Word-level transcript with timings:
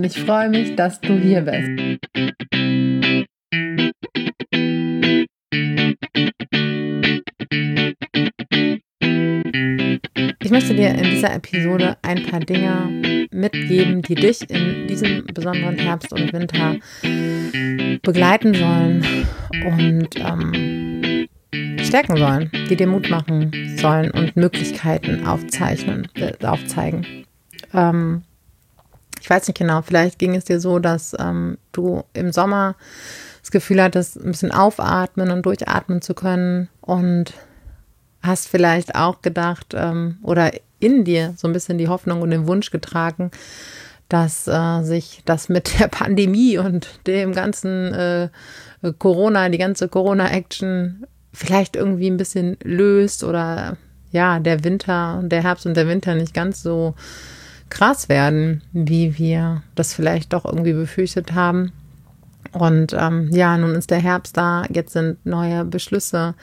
Und 0.00 0.06
ich 0.06 0.18
freue 0.18 0.48
mich, 0.48 0.74
dass 0.76 0.98
du 1.02 1.18
hier 1.18 1.42
bist. 1.42 2.00
Ich 10.40 10.50
möchte 10.50 10.74
dir 10.74 10.94
in 10.94 11.02
dieser 11.02 11.34
Episode 11.34 11.98
ein 12.00 12.22
paar 12.22 12.40
Dinge 12.40 13.28
mitgeben, 13.30 14.00
die 14.00 14.14
dich 14.14 14.48
in 14.48 14.86
diesem 14.88 15.26
besonderen 15.26 15.76
Herbst 15.76 16.14
und 16.14 16.32
Winter 16.32 16.76
begleiten 18.00 18.54
sollen 18.54 19.26
und 19.66 20.08
ähm, 20.16 21.28
stärken 21.84 22.16
sollen, 22.16 22.50
die 22.70 22.76
dir 22.76 22.86
Mut 22.86 23.10
machen 23.10 23.76
sollen 23.76 24.10
und 24.12 24.34
Möglichkeiten 24.34 25.26
aufzeichnen, 25.26 26.08
äh, 26.14 26.32
aufzeigen. 26.42 27.26
Ähm, 27.74 28.22
ich 29.20 29.28
weiß 29.28 29.46
nicht 29.48 29.58
genau, 29.58 29.82
vielleicht 29.82 30.18
ging 30.18 30.34
es 30.34 30.44
dir 30.44 30.60
so, 30.60 30.78
dass 30.78 31.14
ähm, 31.18 31.58
du 31.72 32.04
im 32.12 32.32
Sommer 32.32 32.76
das 33.40 33.50
Gefühl 33.50 33.82
hattest, 33.82 34.16
ein 34.16 34.32
bisschen 34.32 34.52
aufatmen 34.52 35.30
und 35.30 35.44
durchatmen 35.44 36.02
zu 36.02 36.14
können 36.14 36.68
und 36.80 37.34
hast 38.22 38.48
vielleicht 38.48 38.94
auch 38.94 39.22
gedacht 39.22 39.74
ähm, 39.74 40.18
oder 40.22 40.52
in 40.78 41.04
dir 41.04 41.34
so 41.36 41.48
ein 41.48 41.52
bisschen 41.52 41.78
die 41.78 41.88
Hoffnung 41.88 42.22
und 42.22 42.30
den 42.30 42.46
Wunsch 42.46 42.70
getragen, 42.70 43.30
dass 44.08 44.46
äh, 44.46 44.82
sich 44.82 45.22
das 45.24 45.48
mit 45.48 45.78
der 45.78 45.88
Pandemie 45.88 46.58
und 46.58 46.88
dem 47.06 47.32
ganzen 47.32 47.94
äh, 47.94 48.28
Corona, 48.98 49.48
die 49.48 49.58
ganze 49.58 49.88
Corona-Action 49.88 51.06
vielleicht 51.32 51.76
irgendwie 51.76 52.10
ein 52.10 52.16
bisschen 52.16 52.56
löst 52.62 53.24
oder 53.24 53.76
ja, 54.10 54.40
der 54.40 54.64
Winter, 54.64 55.22
der 55.24 55.42
Herbst 55.42 55.66
und 55.66 55.76
der 55.76 55.86
Winter 55.86 56.14
nicht 56.14 56.34
ganz 56.34 56.62
so 56.62 56.94
krass 57.70 58.08
werden, 58.08 58.62
wie 58.72 59.18
wir 59.18 59.62
das 59.74 59.94
vielleicht 59.94 60.32
doch 60.32 60.44
irgendwie 60.44 60.72
befürchtet 60.72 61.32
haben. 61.32 61.72
Und 62.52 62.94
ähm, 62.98 63.30
ja, 63.32 63.56
nun 63.56 63.74
ist 63.74 63.90
der 63.90 64.00
Herbst 64.00 64.36
da, 64.36 64.64
jetzt 64.72 64.92
sind 64.92 65.24
neue 65.24 65.64
Beschlüsse 65.64 66.34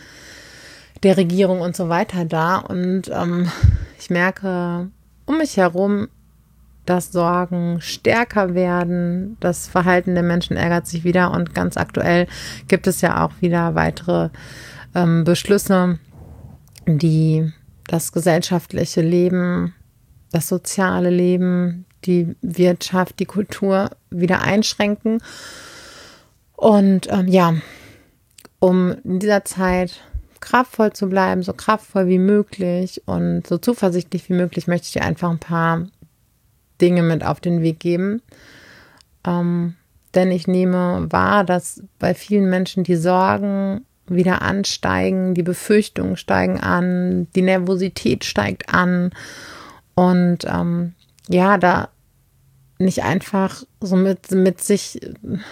der 1.04 1.18
Regierung 1.18 1.62
und 1.62 1.76
so 1.76 1.90
weiter 1.90 2.26
da. 2.26 2.58
Und 2.58 3.10
ähm, 3.10 3.52
ich 4.00 4.10
merke 4.10 4.90
um 5.26 5.38
mich 5.38 5.58
herum, 5.58 6.08
dass 6.86 7.12
Sorgen 7.12 7.82
stärker 7.82 8.56
werden, 8.56 9.36
das 9.42 9.68
Verhalten 9.68 10.14
der 10.14 10.24
Menschen 10.24 10.56
ärgert 10.56 10.88
sich 10.88 11.04
wieder 11.04 11.32
und 11.32 11.54
ganz 11.54 11.76
aktuell 11.76 12.28
gibt 12.70 12.88
es 12.88 13.02
ja 13.02 13.26
auch 13.26 13.34
wieder 13.42 13.76
weitere 13.76 14.30
ähm, 14.96 15.26
Beschlüsse, 15.26 16.00
die 16.86 17.52
das 17.88 18.14
gesellschaftliche 18.14 19.02
Leben 19.02 19.74
das 20.32 20.48
soziale 20.48 21.10
Leben, 21.10 21.86
die 22.06 22.36
Wirtschaft, 22.42 23.20
die 23.20 23.26
Kultur 23.26 23.92
wieder 24.10 24.42
einschränken. 24.42 25.20
Und 26.56 27.08
ähm, 27.12 27.28
ja, 27.28 27.56
um 28.60 28.96
in 29.04 29.20
dieser 29.20 29.46
Zeit 29.46 30.02
kraftvoll 30.40 30.94
zu 30.94 31.10
bleiben, 31.10 31.44
so 31.44 31.54
kraftvoll 31.54 32.08
wie 32.08 32.20
möglich 32.20 33.02
und 33.06 33.46
so 33.46 33.58
zuversichtlich 33.58 34.30
wie 34.30 34.34
möglich, 34.34 34.68
möchte 34.68 34.86
ich 34.86 34.94
dir 34.94 35.04
einfach 35.04 35.30
ein 35.30 35.40
paar 35.40 35.88
Dinge 36.82 37.04
mit 37.04 37.24
auf 37.24 37.40
den 37.40 37.62
Weg 37.62 37.80
geben. 37.80 38.22
Ähm, 39.26 39.76
denn 40.14 40.32
ich 40.32 40.48
nehme 40.48 41.08
wahr, 41.10 41.44
dass 41.44 41.84
bei 42.00 42.14
vielen 42.14 42.50
Menschen 42.50 42.84
die 42.84 42.96
Sorgen 42.96 43.86
wieder 44.08 44.42
ansteigen, 44.42 45.34
die 45.34 45.44
Befürchtungen 45.44 46.16
steigen 46.16 46.60
an, 46.60 47.28
die 47.36 47.42
Nervosität 47.42 48.24
steigt 48.24 48.74
an 48.74 49.12
und 49.98 50.46
ähm, 50.46 50.94
ja, 51.28 51.58
da 51.58 51.90
nicht 52.78 53.04
einfach 53.04 53.64
so 53.82 53.96
mit, 53.96 54.30
mit 54.30 54.62
sich, 54.62 55.00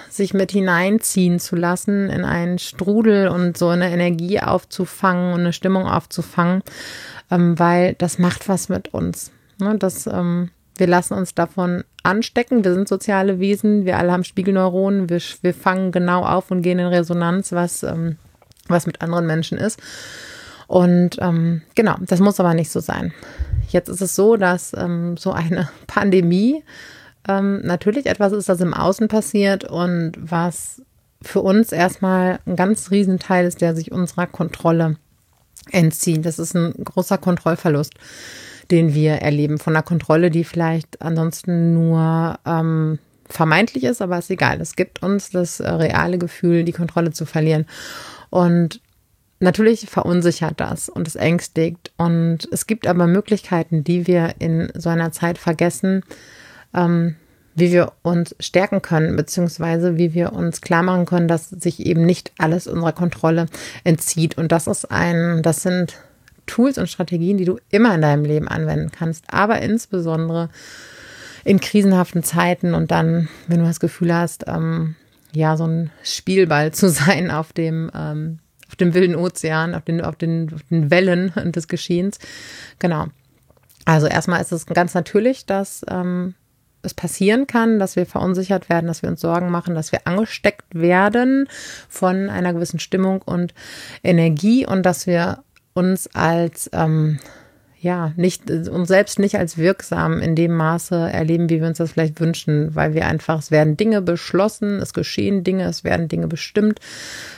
sich 0.07 0.35
mit 0.35 0.51
hineinziehen 0.51 1.39
zu 1.39 1.55
lassen 1.55 2.11
in 2.11 2.23
einen 2.23 2.59
Strudel 2.59 3.27
und 3.27 3.57
so 3.57 3.69
eine 3.69 3.89
Energie 3.89 4.39
aufzufangen 4.39 5.33
und 5.33 5.39
eine 5.39 5.51
Stimmung 5.51 5.87
aufzufangen, 5.87 6.61
ähm, 7.31 7.57
weil 7.57 7.95
das 7.95 8.19
macht 8.19 8.47
was 8.47 8.69
mit 8.69 8.93
uns. 8.93 9.31
Ne? 9.57 9.79
Das, 9.79 10.05
ähm, 10.05 10.51
wir 10.77 10.85
lassen 10.85 11.15
uns 11.15 11.33
davon 11.33 11.83
anstecken. 12.03 12.63
Wir 12.63 12.75
sind 12.75 12.87
soziale 12.87 13.39
Wesen. 13.39 13.85
Wir 13.85 13.97
alle 13.97 14.11
haben 14.11 14.23
Spiegelneuronen. 14.23 15.09
Wir, 15.09 15.21
wir 15.41 15.55
fangen 15.55 15.91
genau 15.91 16.23
auf 16.23 16.51
und 16.51 16.61
gehen 16.61 16.77
in 16.77 16.85
Resonanz, 16.85 17.51
was, 17.51 17.81
ähm, 17.81 18.17
was 18.67 18.85
mit 18.85 19.01
anderen 19.01 19.25
Menschen 19.25 19.57
ist. 19.57 19.79
Und 20.67 21.17
ähm, 21.19 21.63
genau, 21.73 21.95
das 22.01 22.19
muss 22.19 22.39
aber 22.39 22.53
nicht 22.53 22.69
so 22.69 22.79
sein. 22.79 23.11
Jetzt 23.75 23.89
ist 23.89 24.01
es 24.01 24.15
so, 24.15 24.37
dass 24.37 24.73
ähm, 24.73 25.17
so 25.17 25.33
eine 25.33 25.67
Pandemie 25.87 26.63
ähm, 27.27 27.59
natürlich 27.61 28.05
etwas 28.05 28.31
ist, 28.31 28.47
das 28.47 28.61
im 28.61 28.73
Außen 28.73 29.09
passiert 29.09 29.65
und 29.65 30.13
was 30.17 30.81
für 31.21 31.41
uns 31.41 31.73
erstmal 31.73 32.39
ein 32.45 32.55
ganz 32.55 32.89
Riesenteil 32.89 33.45
ist, 33.45 33.59
der 33.59 33.75
sich 33.75 33.91
unserer 33.91 34.27
Kontrolle 34.27 34.95
entzieht. 35.71 36.25
Das 36.25 36.39
ist 36.39 36.55
ein 36.55 36.71
großer 36.85 37.17
Kontrollverlust, 37.17 37.95
den 38.71 38.93
wir 38.93 39.15
erleben. 39.15 39.57
Von 39.57 39.75
einer 39.75 39.83
Kontrolle, 39.83 40.31
die 40.31 40.45
vielleicht 40.45 41.01
ansonsten 41.01 41.73
nur 41.73 42.39
ähm, 42.45 42.99
vermeintlich 43.27 43.83
ist, 43.83 44.01
aber 44.01 44.17
ist 44.19 44.31
egal. 44.31 44.61
Es 44.61 44.77
gibt 44.77 45.03
uns 45.03 45.31
das 45.31 45.59
äh, 45.59 45.69
reale 45.69 46.17
Gefühl, 46.17 46.63
die 46.63 46.71
Kontrolle 46.71 47.11
zu 47.11 47.25
verlieren. 47.25 47.65
Und 48.29 48.79
Natürlich 49.45 49.87
verunsichert 49.87 50.59
das 50.59 50.89
und 50.89 51.07
es 51.07 51.15
ängstigt. 51.15 51.91
Und 51.97 52.49
es 52.51 52.65
gibt 52.65 52.87
aber 52.87 53.05
Möglichkeiten, 53.05 53.83
die 53.83 54.07
wir 54.07 54.33
in 54.39 54.71
so 54.73 54.89
einer 54.89 55.11
Zeit 55.11 55.37
vergessen, 55.37 56.01
ähm, 56.73 57.15
wie 57.53 57.71
wir 57.71 57.91
uns 58.01 58.35
stärken 58.39 58.81
können, 58.81 59.15
beziehungsweise 59.15 59.99
wie 59.99 60.15
wir 60.15 60.33
uns 60.33 60.61
klar 60.61 60.81
machen 60.81 61.05
können, 61.05 61.27
dass 61.27 61.51
sich 61.51 61.85
eben 61.85 62.07
nicht 62.07 62.31
alles 62.39 62.65
unserer 62.65 62.91
Kontrolle 62.91 63.45
entzieht. 63.83 64.35
Und 64.35 64.51
das 64.51 64.65
ist 64.65 64.89
ein, 64.89 65.43
das 65.43 65.61
sind 65.61 65.93
Tools 66.47 66.79
und 66.79 66.89
Strategien, 66.89 67.37
die 67.37 67.45
du 67.45 67.59
immer 67.69 67.93
in 67.93 68.01
deinem 68.01 68.25
Leben 68.25 68.47
anwenden 68.47 68.89
kannst, 68.89 69.25
aber 69.31 69.61
insbesondere 69.61 70.49
in 71.43 71.59
krisenhaften 71.59 72.23
Zeiten 72.23 72.73
und 72.73 72.89
dann, 72.89 73.29
wenn 73.45 73.59
du 73.59 73.65
das 73.67 73.79
Gefühl 73.79 74.11
hast, 74.11 74.45
ähm, 74.47 74.95
ja, 75.33 75.55
so 75.55 75.67
ein 75.67 75.91
Spielball 76.03 76.73
zu 76.73 76.89
sein 76.89 77.29
auf 77.29 77.53
dem 77.53 77.91
ähm, 77.93 78.39
auf 78.67 78.75
dem 78.75 78.93
wilden 78.93 79.15
Ozean, 79.15 79.75
auf 79.75 79.83
den, 79.83 80.01
auf 80.01 80.15
den, 80.15 80.53
auf 80.53 80.61
den 80.69 80.89
Wellen 80.91 81.31
des 81.51 81.67
Geschehens. 81.67 82.19
Genau. 82.79 83.07
Also 83.85 84.07
erstmal 84.07 84.41
ist 84.41 84.51
es 84.51 84.65
ganz 84.65 84.93
natürlich, 84.93 85.45
dass 85.45 85.85
ähm, 85.87 86.33
es 86.81 86.93
passieren 86.93 87.47
kann, 87.47 87.79
dass 87.79 87.95
wir 87.95 88.05
verunsichert 88.05 88.69
werden, 88.69 88.87
dass 88.87 89.01
wir 89.01 89.09
uns 89.09 89.21
Sorgen 89.21 89.49
machen, 89.49 89.75
dass 89.75 89.91
wir 89.91 90.07
angesteckt 90.07 90.65
werden 90.73 91.47
von 91.89 92.29
einer 92.29 92.53
gewissen 92.53 92.79
Stimmung 92.79 93.21
und 93.21 93.53
Energie 94.03 94.65
und 94.65 94.83
dass 94.83 95.07
wir 95.07 95.43
uns 95.73 96.07
als 96.15 96.69
ähm, 96.73 97.19
ja, 97.85 98.13
nicht, 98.15 98.49
uns 98.49 98.87
selbst 98.87 99.19
nicht 99.19 99.37
als 99.37 99.59
wirksam 99.59 100.19
in 100.19 100.35
dem 100.35 100.55
Maße 100.55 100.95
erleben, 100.95 101.51
wie 101.51 101.61
wir 101.61 101.67
uns 101.67 101.77
das 101.77 101.91
vielleicht 101.91 102.19
wünschen, 102.19 102.73
weil 102.73 102.95
wir 102.95 103.05
einfach, 103.05 103.37
es 103.37 103.51
werden 103.51 103.77
Dinge 103.77 104.01
beschlossen, 104.01 104.79
es 104.79 104.91
geschehen 104.91 105.43
Dinge, 105.43 105.65
es 105.65 105.83
werden 105.83 106.07
Dinge 106.07 106.27
bestimmt. 106.27 106.79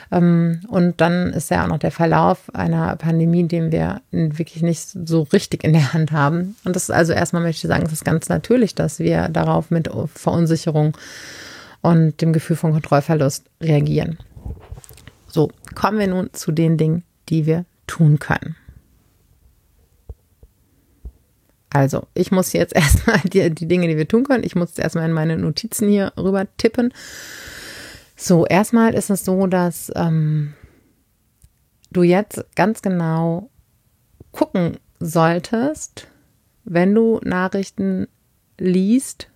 Ähm, 0.09 0.61
und 0.69 1.01
dann 1.01 1.33
ist 1.33 1.51
ja 1.51 1.65
auch 1.65 1.67
noch 1.67 1.79
der 1.79 1.91
Verlauf 1.91 2.49
einer 2.55 2.95
Pandemie, 2.95 3.45
den 3.45 3.73
wir 3.73 3.99
wirklich 4.11 4.63
nicht 4.63 4.87
so 4.87 5.23
richtig 5.33 5.65
in 5.65 5.73
der 5.73 5.91
Hand 5.91 6.13
haben. 6.13 6.55
Und 6.63 6.77
das 6.77 6.83
ist 6.83 6.91
also 6.91 7.11
erstmal 7.11 7.41
möchte 7.41 7.67
ich 7.67 7.69
sagen, 7.69 7.85
es 7.85 7.91
ist 7.91 8.05
ganz 8.05 8.29
natürlich, 8.29 8.73
dass 8.73 8.99
wir 8.99 9.27
darauf 9.27 9.69
mit 9.69 9.89
Verunsicherung 10.15 10.95
und 11.81 12.21
dem 12.21 12.31
Gefühl 12.31 12.55
von 12.55 12.71
Kontrollverlust 12.71 13.43
reagieren. 13.59 14.17
So, 15.27 15.51
kommen 15.75 15.99
wir 15.99 16.07
nun 16.07 16.29
zu 16.31 16.53
den 16.53 16.77
Dingen, 16.77 17.03
die 17.27 17.45
wir 17.45 17.65
tun 17.85 18.19
können. 18.19 18.55
Also, 21.69 22.07
ich 22.13 22.31
muss 22.31 22.53
jetzt 22.53 22.75
erstmal 22.75 23.19
die, 23.21 23.49
die 23.53 23.67
Dinge, 23.67 23.87
die 23.87 23.97
wir 23.97 24.07
tun 24.07 24.23
können, 24.23 24.43
ich 24.43 24.55
muss 24.55 24.69
jetzt 24.69 24.79
erstmal 24.79 25.05
in 25.05 25.13
meine 25.13 25.37
Notizen 25.37 25.89
hier 25.89 26.13
rüber 26.17 26.47
tippen. 26.57 26.93
So, 28.15 28.45
erstmal 28.45 28.93
ist 28.95 29.09
es 29.09 29.25
so, 29.25 29.47
dass 29.47 29.91
ähm, 29.95 30.53
du 31.91 32.03
jetzt 32.03 32.43
ganz 32.55 32.81
genau 32.81 33.49
gucken 34.31 34.77
solltest, 34.99 36.07
wenn 36.63 36.95
du 36.95 37.19
Nachrichten 37.23 38.07
liest, 38.57 39.29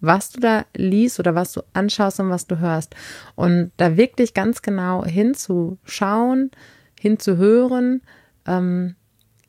was 0.00 0.30
du 0.30 0.40
da 0.40 0.64
liest 0.76 1.20
oder 1.20 1.34
was 1.34 1.52
du 1.52 1.62
anschaust 1.72 2.20
und 2.20 2.30
was 2.30 2.46
du 2.46 2.58
hörst. 2.58 2.94
Und 3.34 3.72
da 3.76 3.96
wirklich 3.96 4.34
ganz 4.34 4.62
genau 4.62 5.04
hinzuschauen, 5.04 6.50
hinzuhören, 6.98 8.02
ähm, 8.46 8.96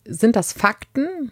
sind 0.05 0.35
das 0.35 0.53
Fakten 0.53 1.31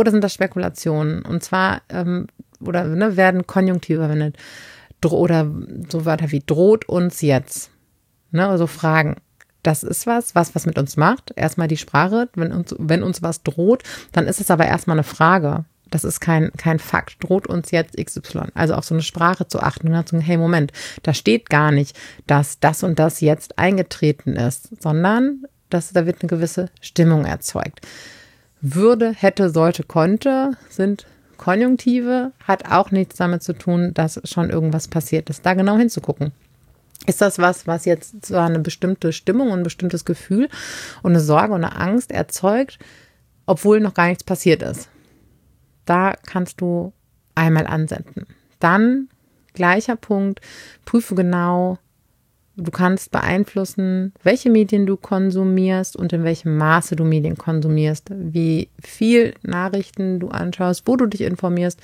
oder 0.00 0.10
sind 0.10 0.24
das 0.24 0.34
Spekulationen? 0.34 1.22
Und 1.22 1.42
zwar, 1.42 1.82
ähm, 1.88 2.26
oder 2.60 2.84
ne, 2.84 3.16
werden 3.16 3.46
Konjunktive 3.46 4.00
verwendet. 4.00 4.36
Oder 5.04 5.50
so 5.88 6.04
Wörter 6.04 6.30
wie 6.30 6.42
droht 6.44 6.88
uns 6.88 7.20
jetzt. 7.22 7.70
Ne, 8.32 8.46
also 8.46 8.66
Fragen. 8.66 9.16
Das 9.62 9.82
ist 9.82 10.06
was, 10.06 10.34
was 10.34 10.54
was 10.54 10.66
mit 10.66 10.78
uns 10.78 10.96
macht. 10.96 11.32
Erstmal 11.36 11.68
die 11.68 11.76
Sprache. 11.76 12.28
Wenn 12.34 12.52
uns, 12.52 12.74
wenn 12.78 13.02
uns 13.02 13.22
was 13.22 13.42
droht, 13.42 13.82
dann 14.12 14.26
ist 14.26 14.40
es 14.40 14.50
aber 14.50 14.66
erstmal 14.66 14.96
eine 14.96 15.04
Frage. 15.04 15.64
Das 15.90 16.04
ist 16.04 16.20
kein, 16.20 16.52
kein 16.56 16.78
Fakt. 16.78 17.22
Droht 17.22 17.46
uns 17.46 17.70
jetzt 17.70 17.96
XY. 17.96 18.52
Also 18.54 18.74
auf 18.74 18.84
so 18.84 18.94
eine 18.94 19.02
Sprache 19.02 19.48
zu 19.48 19.60
achten 19.60 19.88
und 19.88 20.08
zu 20.08 20.16
sagen, 20.16 20.24
hey, 20.24 20.36
Moment, 20.36 20.72
da 21.02 21.12
steht 21.12 21.50
gar 21.50 21.72
nicht, 21.72 21.98
dass 22.26 22.60
das 22.60 22.82
und 22.82 22.98
das 22.98 23.20
jetzt 23.20 23.58
eingetreten 23.58 24.36
ist, 24.36 24.80
sondern 24.80 25.44
dass 25.68 25.92
da 25.92 26.06
wird 26.06 26.22
eine 26.22 26.28
gewisse 26.28 26.70
Stimmung 26.80 27.24
erzeugt. 27.24 27.86
Würde, 28.60 29.12
hätte, 29.12 29.50
sollte, 29.50 29.82
konnte 29.82 30.52
sind 30.68 31.06
Konjunktive, 31.38 32.32
hat 32.46 32.70
auch 32.70 32.90
nichts 32.90 33.16
damit 33.16 33.42
zu 33.42 33.54
tun, 33.54 33.94
dass 33.94 34.20
schon 34.24 34.50
irgendwas 34.50 34.88
passiert 34.88 35.30
ist. 35.30 35.46
Da 35.46 35.54
genau 35.54 35.78
hinzugucken. 35.78 36.32
Ist 37.06 37.22
das 37.22 37.38
was, 37.38 37.66
was 37.66 37.86
jetzt 37.86 38.26
zwar 38.26 38.46
eine 38.46 38.58
bestimmte 38.58 39.14
Stimmung 39.14 39.50
und 39.50 39.60
ein 39.60 39.64
bestimmtes 39.64 40.04
Gefühl 40.04 40.50
und 41.02 41.12
eine 41.12 41.20
Sorge 41.20 41.54
und 41.54 41.64
eine 41.64 41.76
Angst 41.76 42.12
erzeugt, 42.12 42.78
obwohl 43.46 43.80
noch 43.80 43.94
gar 43.94 44.08
nichts 44.08 44.24
passiert 44.24 44.62
ist? 44.62 44.90
Da 45.86 46.14
kannst 46.26 46.60
du 46.60 46.92
einmal 47.34 47.66
ansenden. 47.66 48.26
Dann, 48.58 49.08
gleicher 49.54 49.96
Punkt, 49.96 50.42
prüfe 50.84 51.14
genau, 51.14 51.78
du 52.60 52.70
kannst 52.70 53.10
beeinflussen, 53.10 54.12
welche 54.22 54.50
Medien 54.50 54.86
du 54.86 54.96
konsumierst 54.96 55.96
und 55.96 56.12
in 56.12 56.24
welchem 56.24 56.56
Maße 56.56 56.96
du 56.96 57.04
Medien 57.04 57.36
konsumierst, 57.36 58.10
wie 58.10 58.68
viel 58.82 59.34
Nachrichten 59.42 60.20
du 60.20 60.28
anschaust, 60.28 60.82
wo 60.86 60.96
du 60.96 61.06
dich 61.06 61.22
informierst. 61.22 61.80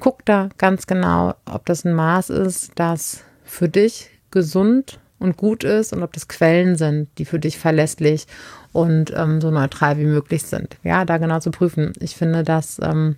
Guck 0.00 0.24
da 0.24 0.48
ganz 0.58 0.86
genau, 0.86 1.34
ob 1.44 1.66
das 1.66 1.84
ein 1.84 1.94
Maß 1.94 2.30
ist, 2.30 2.72
das 2.76 3.24
für 3.44 3.68
dich 3.68 4.10
gesund 4.30 4.98
und 5.18 5.36
gut 5.36 5.64
ist 5.64 5.92
und 5.92 6.02
ob 6.02 6.12
das 6.12 6.28
Quellen 6.28 6.76
sind, 6.76 7.08
die 7.18 7.24
für 7.24 7.38
dich 7.38 7.58
verlässlich 7.58 8.26
und 8.72 9.12
ähm, 9.16 9.40
so 9.40 9.50
neutral 9.50 9.98
wie 9.98 10.04
möglich 10.04 10.44
sind. 10.44 10.76
Ja, 10.84 11.04
da 11.04 11.18
genau 11.18 11.40
zu 11.40 11.50
prüfen. 11.50 11.92
Ich 12.00 12.14
finde, 12.14 12.44
dass 12.44 12.78
ähm, 12.82 13.16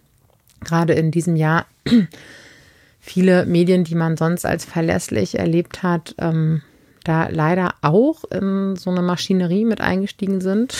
gerade 0.64 0.94
in 0.94 1.10
diesem 1.10 1.36
Jahr 1.36 1.66
viele 3.00 3.46
Medien, 3.46 3.84
die 3.84 3.94
man 3.94 4.16
sonst 4.16 4.46
als 4.46 4.64
verlässlich 4.64 5.38
erlebt 5.38 5.82
hat, 5.82 6.14
ähm, 6.18 6.62
da 7.04 7.28
leider 7.28 7.74
auch 7.82 8.24
in 8.24 8.76
so 8.76 8.90
eine 8.90 9.02
Maschinerie 9.02 9.64
mit 9.64 9.80
eingestiegen 9.80 10.40
sind, 10.40 10.74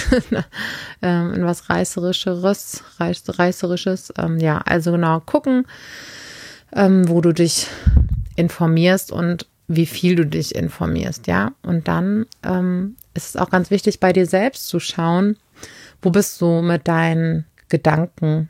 ähm, 1.03 1.35
in 1.35 1.45
was 1.45 1.71
reißerischeres, 1.71 2.83
reiß, 2.99 3.39
reißerisches. 3.39 4.13
Ähm, 4.19 4.39
ja, 4.39 4.59
also 4.59 4.93
genau 4.93 5.21
gucken, 5.21 5.67
ähm, 6.75 7.09
wo 7.09 7.21
du 7.21 7.33
dich 7.33 7.67
informierst 8.37 9.13
und 9.13 9.47
wie 9.69 9.87
viel 9.87 10.17
du 10.17 10.27
dich 10.27 10.55
informierst, 10.55 11.27
ja. 11.27 11.53
Und 11.63 11.89
dann 11.89 12.27
ähm, 12.43 12.97
ist 13.15 13.31
es 13.31 13.37
auch 13.37 13.51
ganz 13.51 13.71
wichtig, 13.71 14.01
bei 14.01 14.13
dir 14.13 14.27
selbst 14.27 14.69
zu 14.69 14.81
schauen, 14.81 15.37
wo 16.03 16.11
bist 16.11 16.41
du 16.41 16.61
mit 16.61 16.89
deinen 16.89 17.47
Gedanken, 17.69 18.49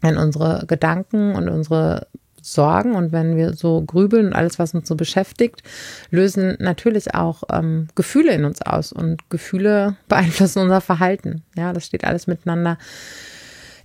wenn 0.00 0.18
unsere 0.18 0.64
Gedanken 0.66 1.34
und 1.34 1.48
unsere 1.48 2.06
Sorgen 2.44 2.94
und 2.94 3.10
wenn 3.10 3.36
wir 3.36 3.54
so 3.54 3.82
grübeln 3.82 4.26
und 4.26 4.32
alles, 4.34 4.58
was 4.58 4.74
uns 4.74 4.86
so 4.86 4.96
beschäftigt, 4.96 5.62
lösen 6.10 6.56
natürlich 6.60 7.14
auch 7.14 7.42
ähm, 7.50 7.88
Gefühle 7.94 8.32
in 8.32 8.44
uns 8.44 8.60
aus 8.60 8.92
und 8.92 9.30
Gefühle 9.30 9.96
beeinflussen 10.08 10.60
unser 10.60 10.80
Verhalten. 10.80 11.42
Ja, 11.56 11.72
das 11.72 11.86
steht 11.86 12.04
alles 12.04 12.26
miteinander 12.26 12.78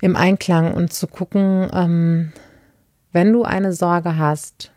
im 0.02 0.16
Einklang 0.16 0.74
und 0.74 0.94
zu 0.94 1.08
gucken, 1.08 1.70
ähm, 1.74 2.34
wenn 3.12 3.34
du 3.34 3.44
eine 3.44 3.74
Sorge 3.74 4.18
hast, 4.18 4.72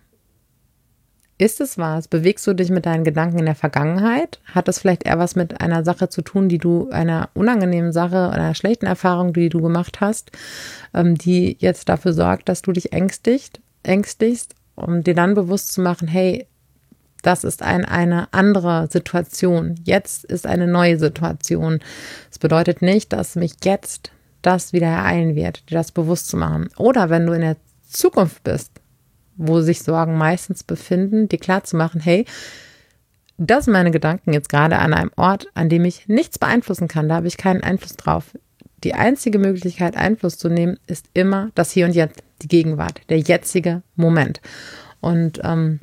ist 1.38 1.60
es 1.60 1.76
was? 1.76 2.06
Bewegst 2.06 2.46
du 2.46 2.54
dich 2.54 2.70
mit 2.70 2.86
deinen 2.86 3.02
Gedanken 3.02 3.40
in 3.40 3.46
der 3.46 3.56
Vergangenheit? 3.56 4.38
Hat 4.44 4.68
das 4.68 4.78
vielleicht 4.78 5.04
eher 5.04 5.18
was 5.18 5.34
mit 5.34 5.60
einer 5.60 5.84
Sache 5.84 6.08
zu 6.08 6.22
tun, 6.22 6.48
die 6.48 6.58
du, 6.58 6.88
einer 6.90 7.30
unangenehmen 7.34 7.92
Sache 7.92 8.28
oder 8.28 8.34
einer 8.34 8.54
schlechten 8.54 8.86
Erfahrung, 8.86 9.32
die 9.32 9.48
du 9.48 9.60
gemacht 9.60 10.00
hast, 10.00 10.30
ähm, 10.94 11.16
die 11.16 11.56
jetzt 11.58 11.88
dafür 11.88 12.12
sorgt, 12.12 12.48
dass 12.48 12.62
du 12.62 12.70
dich 12.70 12.92
ängstigt? 12.92 13.60
Ängstigst, 13.82 14.54
um 14.74 15.02
dir 15.02 15.14
dann 15.14 15.34
bewusst 15.34 15.72
zu 15.72 15.80
machen, 15.80 16.08
hey, 16.08 16.46
das 17.22 17.44
ist 17.44 17.62
ein, 17.62 17.84
eine 17.84 18.32
andere 18.32 18.88
Situation. 18.90 19.76
Jetzt 19.84 20.24
ist 20.24 20.46
eine 20.46 20.66
neue 20.66 20.98
Situation. 20.98 21.78
Das 22.28 22.38
bedeutet 22.38 22.82
nicht, 22.82 23.12
dass 23.12 23.36
mich 23.36 23.54
jetzt 23.64 24.10
das 24.42 24.72
wieder 24.72 24.88
ereilen 24.88 25.36
wird, 25.36 25.70
dir 25.70 25.76
das 25.76 25.92
bewusst 25.92 26.28
zu 26.28 26.36
machen. 26.36 26.68
Oder 26.76 27.10
wenn 27.10 27.26
du 27.26 27.32
in 27.32 27.42
der 27.42 27.56
Zukunft 27.88 28.42
bist, 28.42 28.72
wo 29.36 29.60
sich 29.60 29.82
Sorgen 29.82 30.18
meistens 30.18 30.64
befinden, 30.64 31.28
dir 31.28 31.38
klar 31.38 31.62
zu 31.64 31.76
machen, 31.76 32.00
hey, 32.00 32.26
das 33.38 33.64
sind 33.64 33.72
meine 33.72 33.90
Gedanken 33.90 34.32
jetzt 34.32 34.48
gerade 34.48 34.78
an 34.78 34.92
einem 34.92 35.10
Ort, 35.16 35.46
an 35.54 35.68
dem 35.68 35.84
ich 35.84 36.06
nichts 36.08 36.38
beeinflussen 36.38 36.88
kann. 36.88 37.08
Da 37.08 37.16
habe 37.16 37.28
ich 37.28 37.36
keinen 37.36 37.62
Einfluss 37.62 37.96
drauf. 37.96 38.36
Die 38.84 38.94
einzige 38.94 39.38
Möglichkeit, 39.38 39.96
Einfluss 39.96 40.38
zu 40.38 40.48
nehmen, 40.48 40.78
ist 40.86 41.06
immer 41.14 41.50
das 41.54 41.70
Hier 41.70 41.86
und 41.86 41.94
Jetzt, 41.94 42.22
die 42.42 42.48
Gegenwart, 42.48 43.00
der 43.08 43.18
jetzige 43.18 43.82
Moment. 43.96 44.40
Und 45.00 45.40
ähm, 45.42 45.80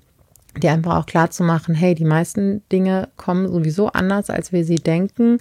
dir 0.57 0.71
einfach 0.71 0.97
auch 0.97 1.05
klar 1.05 1.29
zu 1.31 1.43
machen, 1.43 1.75
hey, 1.75 1.95
die 1.95 2.05
meisten 2.05 2.67
Dinge 2.71 3.09
kommen 3.17 3.47
sowieso 3.47 3.87
anders, 3.87 4.29
als 4.29 4.51
wir 4.51 4.65
sie 4.65 4.75
denken. 4.75 5.37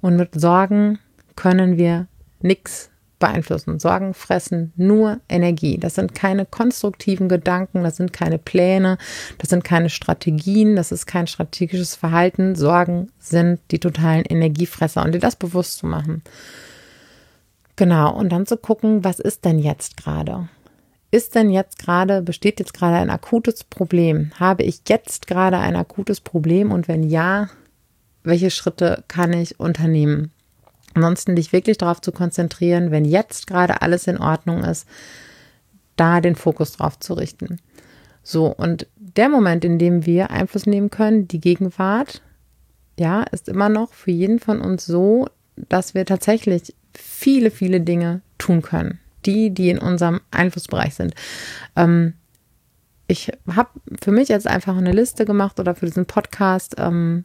Und 0.00 0.16
mit 0.16 0.40
Sorgen 0.40 0.98
können 1.36 1.78
wir 1.78 2.06
nichts 2.40 2.90
beeinflussen. 3.20 3.78
Sorgen 3.78 4.14
fressen 4.14 4.72
nur 4.76 5.20
Energie. 5.28 5.78
Das 5.78 5.94
sind 5.94 6.14
keine 6.14 6.46
konstruktiven 6.46 7.28
Gedanken, 7.28 7.84
das 7.84 7.96
sind 7.96 8.12
keine 8.12 8.38
Pläne, 8.38 8.98
das 9.38 9.50
sind 9.50 9.62
keine 9.62 9.90
Strategien, 9.90 10.74
das 10.74 10.90
ist 10.90 11.06
kein 11.06 11.28
strategisches 11.28 11.94
Verhalten. 11.94 12.56
Sorgen 12.56 13.12
sind 13.18 13.60
die 13.70 13.78
totalen 13.78 14.24
Energiefresser 14.24 15.04
und 15.04 15.12
dir 15.12 15.20
das 15.20 15.36
bewusst 15.36 15.78
zu 15.78 15.86
machen. 15.86 16.22
Genau, 17.76 18.14
und 18.14 18.30
dann 18.30 18.46
zu 18.46 18.56
gucken, 18.56 19.04
was 19.04 19.20
ist 19.20 19.44
denn 19.44 19.58
jetzt 19.58 19.96
gerade? 19.96 20.48
Ist 21.10 21.34
denn 21.34 21.50
jetzt 21.50 21.78
gerade, 21.78 22.22
besteht 22.22 22.60
jetzt 22.60 22.74
gerade 22.74 22.96
ein 22.96 23.10
akutes 23.10 23.64
Problem? 23.64 24.30
Habe 24.38 24.62
ich 24.62 24.82
jetzt 24.88 25.26
gerade 25.26 25.58
ein 25.58 25.74
akutes 25.74 26.20
Problem? 26.20 26.70
Und 26.70 26.86
wenn 26.86 27.02
ja, 27.02 27.48
welche 28.22 28.50
Schritte 28.50 29.02
kann 29.08 29.32
ich 29.32 29.58
unternehmen? 29.58 30.30
Ansonsten 30.94 31.36
dich 31.36 31.52
wirklich 31.52 31.78
darauf 31.78 32.00
zu 32.00 32.12
konzentrieren, 32.12 32.90
wenn 32.90 33.04
jetzt 33.04 33.46
gerade 33.46 33.82
alles 33.82 34.06
in 34.06 34.18
Ordnung 34.18 34.62
ist, 34.62 34.86
da 35.96 36.20
den 36.20 36.36
Fokus 36.36 36.72
drauf 36.72 36.98
zu 36.98 37.14
richten. 37.14 37.58
So, 38.22 38.46
und 38.46 38.86
der 38.96 39.28
Moment, 39.28 39.64
in 39.64 39.78
dem 39.78 40.06
wir 40.06 40.30
Einfluss 40.30 40.66
nehmen 40.66 40.90
können, 40.90 41.26
die 41.26 41.40
Gegenwart, 41.40 42.22
ja, 42.98 43.22
ist 43.22 43.48
immer 43.48 43.68
noch 43.68 43.92
für 43.94 44.10
jeden 44.10 44.38
von 44.38 44.60
uns 44.60 44.86
so, 44.86 45.28
dass 45.68 45.94
wir 45.94 46.06
tatsächlich 46.06 46.74
viele, 46.94 47.50
viele 47.50 47.80
Dinge 47.80 48.20
tun 48.38 48.62
können. 48.62 49.00
Die, 49.26 49.50
die 49.50 49.70
in 49.70 49.78
unserem 49.78 50.20
Einflussbereich 50.30 50.94
sind. 50.94 51.14
Ähm, 51.76 52.14
ich 53.06 53.30
habe 53.54 53.70
für 54.00 54.12
mich 54.12 54.28
jetzt 54.28 54.46
einfach 54.46 54.76
eine 54.76 54.92
Liste 54.92 55.24
gemacht 55.24 55.58
oder 55.58 55.74
für 55.74 55.86
diesen 55.86 56.06
Podcast, 56.06 56.76
ähm, 56.78 57.24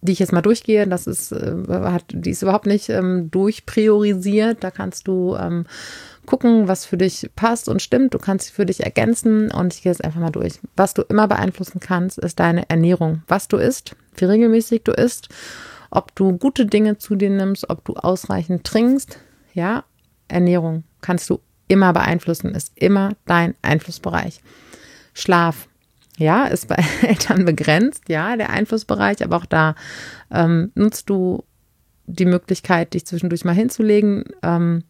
die 0.00 0.12
ich 0.12 0.20
jetzt 0.20 0.32
mal 0.32 0.42
durchgehe. 0.42 0.86
Das 0.86 1.06
ist, 1.06 1.32
äh, 1.32 1.54
hat, 1.68 2.04
die 2.10 2.30
ist 2.30 2.42
überhaupt 2.42 2.66
nicht 2.66 2.88
ähm, 2.88 3.30
durchpriorisiert. 3.30 4.62
Da 4.62 4.70
kannst 4.70 5.08
du 5.08 5.34
ähm, 5.34 5.66
gucken, 6.24 6.68
was 6.68 6.86
für 6.86 6.96
dich 6.96 7.30
passt 7.34 7.68
und 7.68 7.82
stimmt. 7.82 8.14
Du 8.14 8.18
kannst 8.18 8.46
sie 8.46 8.52
für 8.52 8.64
dich 8.64 8.84
ergänzen 8.84 9.50
und 9.50 9.74
ich 9.74 9.82
gehe 9.82 9.90
jetzt 9.90 10.04
einfach 10.04 10.20
mal 10.20 10.30
durch. 10.30 10.60
Was 10.76 10.94
du 10.94 11.02
immer 11.02 11.26
beeinflussen 11.26 11.80
kannst, 11.80 12.18
ist 12.18 12.38
deine 12.38 12.70
Ernährung. 12.70 13.22
Was 13.26 13.48
du 13.48 13.56
isst, 13.56 13.96
wie 14.16 14.24
regelmäßig 14.24 14.84
du 14.84 14.92
isst 14.92 15.28
ob 15.90 16.14
du 16.14 16.36
gute 16.36 16.66
Dinge 16.66 16.98
zu 16.98 17.16
dir 17.16 17.30
nimmst, 17.30 17.70
ob 17.70 17.84
du 17.84 17.94
ausreichend 17.94 18.64
trinkst. 18.64 19.18
Ja, 19.54 19.84
Ernährung 20.28 20.84
kannst 21.00 21.28
du 21.30 21.40
immer 21.68 21.92
beeinflussen, 21.92 22.54
ist 22.54 22.72
immer 22.74 23.12
dein 23.26 23.54
Einflussbereich. 23.62 24.40
Schlaf, 25.14 25.68
ja, 26.16 26.46
ist 26.46 26.68
bei 26.68 26.76
Eltern 27.02 27.44
begrenzt, 27.44 28.08
ja, 28.08 28.36
der 28.36 28.50
Einflussbereich, 28.50 29.22
aber 29.22 29.36
auch 29.36 29.46
da 29.46 29.74
ähm, 30.30 30.72
nutzt 30.74 31.10
du 31.10 31.44
die 32.06 32.26
Möglichkeit, 32.26 32.94
dich 32.94 33.06
zwischendurch 33.06 33.44
mal 33.44 33.54
hinzulegen. 33.54 34.24
Ähm, 34.42 34.84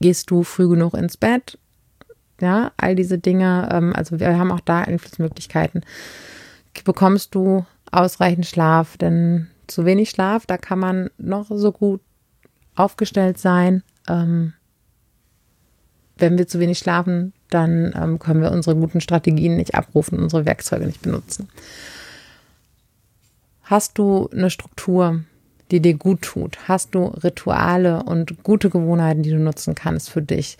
gehst 0.00 0.30
du 0.30 0.44
früh 0.44 0.68
genug 0.68 0.94
ins 0.94 1.16
Bett? 1.16 1.58
Ja, 2.40 2.72
all 2.76 2.94
diese 2.94 3.18
Dinge, 3.18 3.68
ähm, 3.72 3.92
also 3.94 4.20
wir 4.20 4.38
haben 4.38 4.52
auch 4.52 4.60
da 4.60 4.80
Einflussmöglichkeiten. 4.80 5.84
Bekommst 6.84 7.34
du 7.34 7.66
ausreichend 7.90 8.46
Schlaf, 8.46 8.96
denn 8.96 9.48
zu 9.66 9.84
wenig 9.84 10.10
Schlaf, 10.10 10.46
da 10.46 10.56
kann 10.56 10.78
man 10.78 11.10
noch 11.18 11.48
so 11.50 11.72
gut 11.72 12.00
aufgestellt 12.74 13.38
sein. 13.38 13.82
Ähm, 14.08 14.54
wenn 16.20 16.38
wir 16.38 16.46
zu 16.46 16.60
wenig 16.60 16.78
schlafen, 16.78 17.32
dann 17.50 17.94
ähm, 17.96 18.18
können 18.18 18.42
wir 18.42 18.52
unsere 18.52 18.76
guten 18.76 19.00
Strategien 19.00 19.56
nicht 19.56 19.74
abrufen, 19.74 20.18
unsere 20.18 20.46
Werkzeuge 20.46 20.86
nicht 20.86 21.02
benutzen. 21.02 21.48
Hast 23.62 23.98
du 23.98 24.28
eine 24.32 24.50
Struktur, 24.50 25.20
die 25.70 25.80
dir 25.80 25.94
gut 25.94 26.22
tut? 26.22 26.58
Hast 26.66 26.94
du 26.94 27.04
Rituale 27.04 28.02
und 28.02 28.42
gute 28.42 28.70
Gewohnheiten, 28.70 29.22
die 29.22 29.30
du 29.30 29.38
nutzen 29.38 29.74
kannst 29.74 30.10
für 30.10 30.22
dich? 30.22 30.56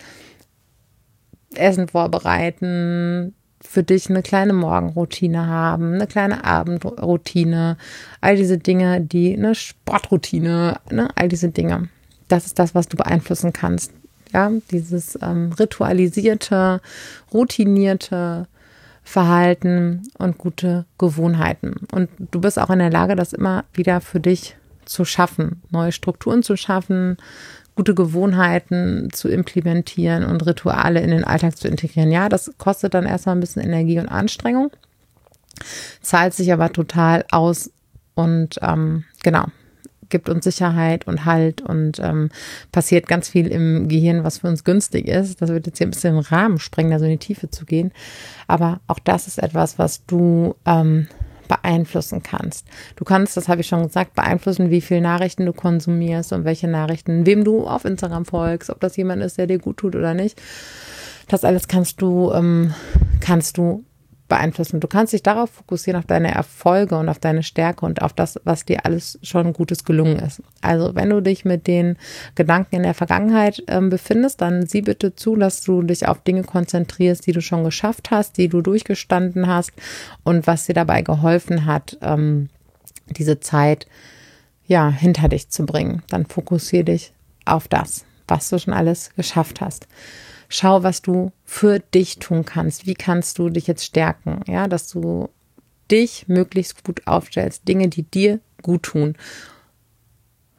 Essen 1.53 1.89
vorbereiten, 1.89 3.35
für 3.61 3.83
dich 3.83 4.09
eine 4.09 4.21
kleine 4.23 4.53
Morgenroutine 4.53 5.47
haben, 5.47 5.93
eine 5.93 6.07
kleine 6.07 6.43
Abendroutine, 6.43 7.77
all 8.21 8.35
diese 8.35 8.57
Dinge, 8.57 9.01
die 9.01 9.35
eine 9.35 9.55
Sportroutine, 9.55 10.79
ne, 10.89 11.09
all 11.15 11.27
diese 11.27 11.49
Dinge. 11.49 11.89
Das 12.27 12.45
ist 12.45 12.57
das, 12.59 12.73
was 12.73 12.87
du 12.87 12.97
beeinflussen 12.97 13.53
kannst. 13.53 13.91
Ja, 14.33 14.51
dieses 14.71 15.17
ähm, 15.21 15.51
ritualisierte, 15.53 16.81
routinierte 17.33 18.47
Verhalten 19.03 20.03
und 20.17 20.37
gute 20.37 20.85
Gewohnheiten. 20.97 21.75
Und 21.91 22.09
du 22.17 22.39
bist 22.39 22.59
auch 22.59 22.69
in 22.69 22.79
der 22.79 22.91
Lage, 22.91 23.15
das 23.15 23.33
immer 23.33 23.65
wieder 23.73 23.99
für 23.99 24.19
dich 24.19 24.55
zu 24.85 25.05
schaffen, 25.05 25.61
neue 25.69 25.91
Strukturen 25.91 26.43
zu 26.43 26.55
schaffen, 26.55 27.17
gute 27.75 27.95
Gewohnheiten 27.95 29.09
zu 29.11 29.27
implementieren 29.29 30.23
und 30.23 30.45
Rituale 30.45 31.01
in 31.01 31.09
den 31.09 31.23
Alltag 31.23 31.57
zu 31.57 31.67
integrieren. 31.67 32.11
Ja, 32.11 32.29
das 32.29 32.51
kostet 32.57 32.93
dann 32.93 33.05
erstmal 33.05 33.35
ein 33.35 33.39
bisschen 33.39 33.63
Energie 33.63 33.99
und 33.99 34.07
Anstrengung, 34.07 34.71
zahlt 36.01 36.33
sich 36.33 36.51
aber 36.53 36.71
total 36.71 37.25
aus 37.31 37.71
und 38.13 38.59
ähm, 38.61 39.05
genau, 39.23 39.45
gibt 40.11 40.29
uns 40.29 40.43
Sicherheit 40.43 41.07
und 41.07 41.25
Halt 41.25 41.61
und 41.61 41.99
ähm, 41.99 42.29
passiert 42.71 43.07
ganz 43.07 43.29
viel 43.29 43.47
im 43.47 43.87
Gehirn, 43.87 44.23
was 44.23 44.39
für 44.39 44.47
uns 44.47 44.63
günstig 44.63 45.07
ist. 45.07 45.41
Das 45.41 45.49
wird 45.49 45.65
jetzt 45.65 45.79
hier 45.79 45.87
ein 45.87 45.91
bisschen 45.91 46.15
im 46.15 46.19
Rahmen 46.19 46.59
sprengen, 46.59 46.91
da 46.91 46.99
so 46.99 47.05
in 47.05 47.11
die 47.11 47.17
Tiefe 47.17 47.49
zu 47.49 47.65
gehen. 47.65 47.91
Aber 48.47 48.81
auch 48.87 48.99
das 48.99 49.27
ist 49.27 49.39
etwas, 49.39 49.79
was 49.79 50.05
du 50.05 50.55
ähm, 50.65 51.07
beeinflussen 51.47 52.23
kannst. 52.23 52.65
Du 52.95 53.03
kannst, 53.03 53.35
das 53.35 53.49
habe 53.49 53.61
ich 53.61 53.67
schon 53.67 53.83
gesagt, 53.83 54.13
beeinflussen, 54.13 54.69
wie 54.69 54.79
viele 54.79 55.01
Nachrichten 55.01 55.45
du 55.45 55.51
konsumierst 55.51 56.31
und 56.31 56.45
welche 56.45 56.67
Nachrichten, 56.67 57.25
wem 57.25 57.43
du 57.43 57.67
auf 57.67 57.83
Instagram 57.83 58.25
folgst, 58.25 58.69
ob 58.69 58.79
das 58.79 58.95
jemand 58.95 59.21
ist, 59.21 59.37
der 59.37 59.47
dir 59.47 59.59
gut 59.59 59.77
tut 59.77 59.95
oder 59.95 60.13
nicht. 60.13 60.41
Das 61.27 61.43
alles 61.43 61.67
kannst 61.67 62.01
du, 62.01 62.31
ähm, 62.31 62.73
kannst 63.19 63.57
du 63.57 63.83
beeinflussen. 64.31 64.79
Du 64.79 64.87
kannst 64.87 65.11
dich 65.11 65.23
darauf 65.23 65.49
fokussieren, 65.49 65.99
auf 65.99 66.05
deine 66.05 66.33
Erfolge 66.33 66.97
und 66.97 67.09
auf 67.09 67.19
deine 67.19 67.43
Stärke 67.43 67.85
und 67.85 68.01
auf 68.01 68.13
das, 68.13 68.39
was 68.45 68.63
dir 68.63 68.85
alles 68.85 69.19
schon 69.23 69.51
Gutes 69.51 69.83
gelungen 69.83 70.19
ist. 70.19 70.41
Also 70.61 70.95
wenn 70.95 71.09
du 71.09 71.21
dich 71.21 71.43
mit 71.43 71.67
den 71.67 71.97
Gedanken 72.35 72.77
in 72.77 72.83
der 72.83 72.93
Vergangenheit 72.93 73.61
ähm, 73.67 73.89
befindest, 73.89 74.39
dann 74.39 74.65
sieh 74.65 74.83
bitte 74.83 75.15
zu, 75.15 75.35
dass 75.35 75.61
du 75.61 75.81
dich 75.81 76.07
auf 76.07 76.21
Dinge 76.21 76.43
konzentrierst, 76.43 77.27
die 77.27 77.33
du 77.33 77.41
schon 77.41 77.65
geschafft 77.65 78.09
hast, 78.09 78.37
die 78.37 78.47
du 78.47 78.61
durchgestanden 78.61 79.47
hast 79.47 79.73
und 80.23 80.47
was 80.47 80.65
dir 80.65 80.75
dabei 80.75 81.01
geholfen 81.01 81.65
hat, 81.65 81.97
ähm, 82.01 82.47
diese 83.09 83.41
Zeit 83.41 83.85
ja 84.65 84.89
hinter 84.89 85.27
dich 85.27 85.49
zu 85.49 85.65
bringen. 85.65 86.03
Dann 86.09 86.25
fokussiere 86.25 86.85
dich 86.85 87.11
auf 87.43 87.67
das, 87.67 88.05
was 88.29 88.49
du 88.49 88.57
schon 88.59 88.73
alles 88.73 89.13
geschafft 89.17 89.59
hast. 89.59 89.87
Schau, 90.53 90.83
was 90.83 91.01
du 91.01 91.31
für 91.45 91.79
dich 91.79 92.19
tun 92.19 92.43
kannst. 92.43 92.85
Wie 92.85 92.93
kannst 92.93 93.39
du 93.39 93.49
dich 93.49 93.67
jetzt 93.67 93.85
stärken? 93.85 94.41
Ja, 94.47 94.67
dass 94.67 94.89
du 94.89 95.29
dich 95.89 96.27
möglichst 96.27 96.83
gut 96.83 97.07
aufstellst. 97.07 97.69
Dinge, 97.69 97.87
die 97.87 98.03
dir 98.03 98.41
gut 98.61 98.83
tun. 98.83 99.15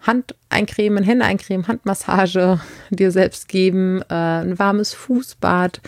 Hand 0.01 0.35
eincremen, 0.49 1.05
Hände 1.05 1.27
eincremen, 1.27 1.69
Handmassage 1.69 2.59
dir 2.91 3.11
selbst 3.11 3.49
geben, 3.49 4.01
äh, 4.09 4.15
ein 4.15 4.59
warmes 4.59 4.95
Fußbad, 4.95 5.83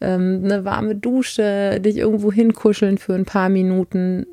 ähm, 0.00 0.40
eine 0.44 0.64
warme 0.64 0.96
Dusche, 0.96 1.78
dich 1.78 1.98
irgendwo 1.98 2.32
hinkuscheln 2.32 2.96
für 2.96 3.14
ein 3.14 3.26
paar 3.26 3.50
Minuten. 3.50 4.26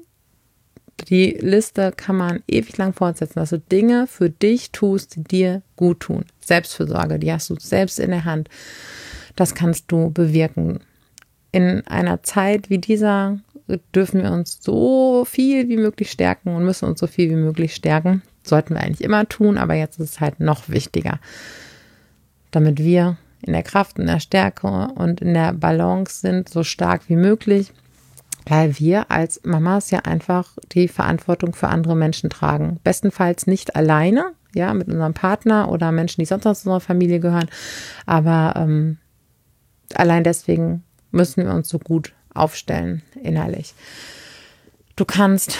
Die 1.09 1.31
Liste 1.41 1.91
kann 1.95 2.15
man 2.15 2.41
ewig 2.47 2.77
lang 2.77 2.93
fortsetzen, 2.93 3.39
dass 3.39 3.49
du 3.49 3.59
Dinge 3.59 4.07
für 4.07 4.29
dich 4.29 4.71
tust, 4.71 5.17
die 5.17 5.23
dir 5.23 5.61
gut 5.75 5.99
tun. 5.99 6.23
Selbstfürsorge, 6.39 7.19
die 7.19 7.33
hast 7.33 7.49
du 7.49 7.55
selbst 7.59 7.99
in 7.99 8.11
der 8.11 8.23
Hand. 8.23 8.47
Das 9.35 9.55
kannst 9.55 9.91
du 9.91 10.11
bewirken. 10.11 10.79
In 11.51 11.85
einer 11.87 12.23
Zeit 12.23 12.69
wie 12.69 12.77
dieser 12.77 13.39
dürfen 13.95 14.23
wir 14.23 14.31
uns 14.31 14.59
so 14.61 15.25
viel 15.25 15.69
wie 15.69 15.77
möglich 15.77 16.11
stärken 16.11 16.55
und 16.55 16.65
müssen 16.65 16.85
uns 16.85 16.99
so 16.99 17.07
viel 17.07 17.29
wie 17.29 17.35
möglich 17.35 17.75
stärken. 17.75 18.21
Sollten 18.43 18.73
wir 18.73 18.81
eigentlich 18.81 19.03
immer 19.03 19.27
tun, 19.27 19.57
aber 19.57 19.75
jetzt 19.75 19.99
ist 19.99 20.11
es 20.11 20.19
halt 20.19 20.39
noch 20.39 20.69
wichtiger, 20.69 21.19
damit 22.51 22.79
wir 22.79 23.17
in 23.41 23.53
der 23.53 23.63
Kraft, 23.63 23.99
in 23.99 24.07
der 24.07 24.19
Stärke 24.19 24.67
und 24.95 25.21
in 25.21 25.33
der 25.33 25.53
Balance 25.53 26.21
sind, 26.21 26.49
so 26.49 26.63
stark 26.63 27.03
wie 27.07 27.15
möglich, 27.15 27.71
weil 28.47 28.77
wir 28.79 29.11
als 29.11 29.41
Mamas 29.43 29.91
ja 29.91 29.99
einfach 29.99 30.57
die 30.71 30.87
Verantwortung 30.87 31.53
für 31.53 31.69
andere 31.69 31.95
Menschen 31.95 32.29
tragen. 32.29 32.79
Bestenfalls 32.83 33.47
nicht 33.47 33.75
alleine, 33.75 34.31
ja, 34.53 34.73
mit 34.73 34.87
unserem 34.87 35.13
Partner 35.13 35.71
oder 35.71 35.91
Menschen, 35.91 36.21
die 36.21 36.25
sonst 36.25 36.47
aus 36.47 36.65
unserer 36.65 36.79
Familie 36.79 37.19
gehören, 37.19 37.49
aber 38.05 38.53
ähm, 38.57 38.97
allein 39.95 40.23
deswegen 40.23 40.83
müssen 41.11 41.45
wir 41.45 41.53
uns 41.53 41.69
so 41.69 41.79
gut 41.79 42.13
aufstellen 42.33 43.01
innerlich. 43.21 43.73
Du 44.95 45.05
kannst 45.05 45.57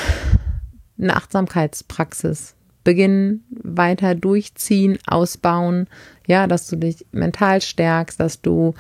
eine 0.99 1.15
Achtsamkeitspraxis 1.15 2.55
beginnen, 2.83 3.43
weiter 3.51 4.15
durchziehen, 4.15 4.97
ausbauen, 5.05 5.87
ja, 6.27 6.47
dass 6.47 6.67
du 6.67 6.75
dich 6.75 7.05
mental 7.11 7.61
stärkst, 7.61 8.19
dass 8.19 8.41
du 8.41 8.73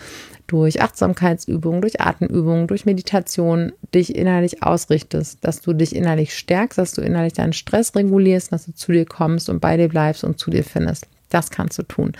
durch 0.47 0.81
Achtsamkeitsübungen, 0.81 1.81
durch 1.81 2.01
Atemübungen, 2.01 2.67
durch 2.67 2.85
Meditation 2.85 3.71
dich 3.93 4.15
innerlich 4.15 4.63
ausrichtest, 4.63 5.43
dass 5.45 5.61
du 5.61 5.73
dich 5.73 5.95
innerlich 5.95 6.35
stärkst, 6.35 6.77
dass 6.77 6.93
du 6.93 7.01
innerlich 7.01 7.33
deinen 7.33 7.53
Stress 7.53 7.95
regulierst, 7.95 8.51
dass 8.51 8.65
du 8.65 8.73
zu 8.73 8.91
dir 8.91 9.05
kommst 9.05 9.49
und 9.49 9.59
bei 9.59 9.77
dir 9.77 9.89
bleibst 9.89 10.23
und 10.23 10.39
zu 10.39 10.49
dir 10.49 10.63
findest. 10.63 11.07
Das 11.29 11.51
kannst 11.51 11.77
du 11.77 11.83
tun. 11.83 12.13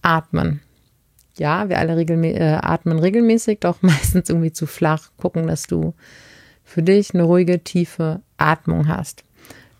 Atmen 0.00 0.60
ja, 1.38 1.68
wir 1.68 1.78
alle 1.78 1.96
regelmä 1.96 2.32
äh, 2.32 2.58
atmen 2.60 2.98
regelmäßig, 2.98 3.60
doch 3.60 3.78
meistens 3.82 4.28
irgendwie 4.28 4.52
zu 4.52 4.66
flach. 4.66 5.10
Gucken, 5.16 5.46
dass 5.46 5.64
du 5.64 5.94
für 6.64 6.82
dich 6.82 7.14
eine 7.14 7.24
ruhige, 7.24 7.62
tiefe 7.62 8.20
Atmung 8.36 8.88
hast. 8.88 9.24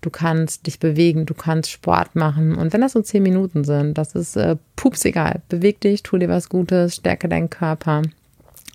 Du 0.00 0.10
kannst 0.10 0.66
dich 0.66 0.80
bewegen, 0.80 1.26
du 1.26 1.34
kannst 1.34 1.70
Sport 1.70 2.16
machen. 2.16 2.56
Und 2.56 2.72
wenn 2.72 2.80
das 2.80 2.92
so 2.92 3.02
zehn 3.02 3.22
Minuten 3.22 3.62
sind, 3.62 3.96
das 3.96 4.14
ist 4.16 4.36
äh, 4.36 4.56
pups 4.74 5.04
egal. 5.04 5.42
Beweg 5.48 5.80
dich, 5.80 6.02
tu 6.02 6.18
dir 6.18 6.28
was 6.28 6.48
Gutes, 6.48 6.96
stärke 6.96 7.28
deinen 7.28 7.50
Körper, 7.50 8.02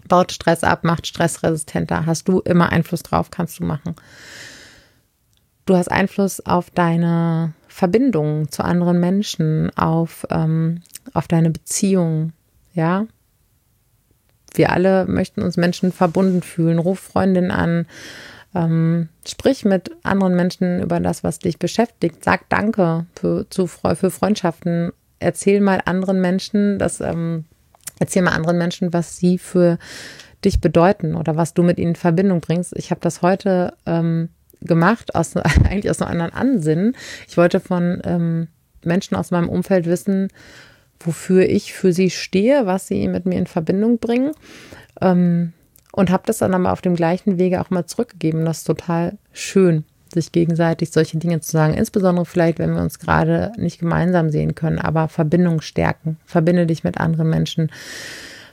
baut 0.07 0.31
Stress 0.31 0.63
ab, 0.63 0.85
macht 0.85 1.05
stressresistenter. 1.05 2.05
Hast 2.05 2.29
du 2.29 2.39
immer 2.39 2.71
Einfluss 2.71 3.03
drauf, 3.03 3.29
kannst 3.29 3.59
du 3.59 3.65
machen. 3.65 3.95
Du 5.65 5.75
hast 5.75 5.91
Einfluss 5.91 6.39
auf 6.45 6.69
deine 6.69 7.53
Verbindung 7.67 8.49
zu 8.49 8.63
anderen 8.63 9.01
Menschen, 9.01 9.69
auf, 9.77 10.25
ähm, 10.29 10.81
auf 11.13 11.27
deine 11.27 11.51
Beziehung, 11.51 12.31
ja. 12.77 13.07
Wir 14.53 14.71
alle 14.71 15.05
möchten 15.05 15.41
uns 15.41 15.57
Menschen 15.57 15.91
verbunden 15.91 16.41
fühlen. 16.41 16.79
Ruf 16.79 16.99
Freundinnen 16.99 17.51
an. 17.51 17.87
Ähm, 18.55 19.09
sprich 19.27 19.65
mit 19.65 19.91
anderen 20.03 20.35
Menschen 20.35 20.81
über 20.81 20.99
das, 20.99 21.23
was 21.23 21.39
dich 21.39 21.59
beschäftigt. 21.59 22.23
Sag 22.23 22.47
Danke 22.49 23.05
für, 23.15 23.45
zu, 23.49 23.67
für 23.67 24.09
Freundschaften. 24.09 24.93
Erzähl 25.19 25.59
mal 25.59 25.81
anderen 25.85 26.21
Menschen, 26.21 26.79
dass, 26.79 27.01
ähm, 27.01 27.45
erzähl 27.99 28.21
mal 28.21 28.31
anderen 28.31 28.57
Menschen, 28.57 28.93
was 28.93 29.17
sie 29.17 29.37
für 29.37 29.79
dich 30.45 30.61
bedeuten 30.61 31.15
oder 31.15 31.35
was 31.35 31.53
du 31.53 31.63
mit 31.63 31.79
ihnen 31.79 31.89
in 31.89 31.95
Verbindung 31.95 32.41
bringst. 32.41 32.73
Ich 32.77 32.91
habe 32.91 33.01
das 33.01 33.23
heute 33.23 33.73
ähm, 33.85 34.29
gemacht, 34.61 35.15
aus, 35.15 35.35
eigentlich 35.65 35.89
aus 35.89 36.01
einem 36.01 36.21
anderen 36.21 36.33
Ansinnen. 36.33 36.95
Ich 37.27 37.37
wollte 37.37 37.59
von 37.59 38.01
ähm, 38.05 38.47
Menschen 38.83 39.17
aus 39.17 39.31
meinem 39.31 39.49
Umfeld 39.49 39.87
wissen, 39.87 40.29
wofür 40.99 41.47
ich 41.47 41.73
für 41.73 41.93
sie 41.93 42.09
stehe, 42.09 42.65
was 42.65 42.87
sie 42.87 43.07
mit 43.07 43.25
mir 43.25 43.37
in 43.37 43.47
Verbindung 43.47 43.99
bringen. 43.99 44.31
Ähm, 45.01 45.53
und 45.91 46.11
habe 46.11 46.23
das 46.25 46.39
dann 46.39 46.53
aber 46.53 46.71
auf 46.71 46.81
dem 46.81 46.95
gleichen 46.95 47.39
Wege 47.39 47.59
auch 47.59 47.69
mal 47.69 47.85
zurückgegeben. 47.85 48.45
Das 48.45 48.59
ist 48.59 48.63
total 48.65 49.17
schön, 49.33 49.83
sich 50.13 50.31
gegenseitig 50.31 50.91
solche 50.91 51.17
Dinge 51.17 51.39
zu 51.41 51.51
sagen. 51.51 51.73
Insbesondere 51.73 52.25
vielleicht, 52.25 52.59
wenn 52.59 52.75
wir 52.75 52.81
uns 52.81 52.99
gerade 52.99 53.51
nicht 53.57 53.79
gemeinsam 53.79 54.29
sehen 54.29 54.53
können, 54.53 54.77
aber 54.77 55.07
Verbindung 55.07 55.61
stärken. 55.61 56.17
Verbinde 56.25 56.67
dich 56.67 56.83
mit 56.83 56.99
anderen 56.99 57.29
Menschen. 57.29 57.71